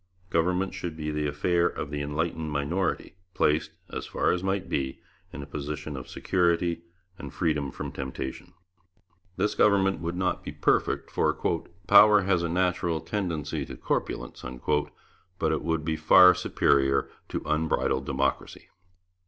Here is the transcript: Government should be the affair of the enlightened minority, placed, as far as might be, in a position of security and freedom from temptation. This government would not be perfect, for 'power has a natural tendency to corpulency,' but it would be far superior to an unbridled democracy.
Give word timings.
Government 0.31 0.73
should 0.73 0.97
be 0.97 1.11
the 1.11 1.27
affair 1.27 1.67
of 1.67 1.91
the 1.91 2.01
enlightened 2.01 2.51
minority, 2.51 3.17
placed, 3.35 3.69
as 3.91 4.07
far 4.07 4.31
as 4.31 4.41
might 4.43 4.67
be, 4.67 4.99
in 5.31 5.43
a 5.43 5.45
position 5.45 5.95
of 5.95 6.09
security 6.09 6.81
and 7.19 7.31
freedom 7.31 7.69
from 7.69 7.91
temptation. 7.91 8.53
This 9.37 9.53
government 9.53 9.99
would 9.99 10.15
not 10.15 10.43
be 10.43 10.53
perfect, 10.53 11.11
for 11.11 11.31
'power 11.85 12.21
has 12.21 12.41
a 12.41 12.49
natural 12.49 12.99
tendency 12.99 13.63
to 13.63 13.77
corpulency,' 13.77 14.59
but 15.37 15.51
it 15.51 15.61
would 15.61 15.85
be 15.85 15.97
far 15.97 16.33
superior 16.33 17.07
to 17.29 17.37
an 17.41 17.45
unbridled 17.45 18.07
democracy. 18.07 18.69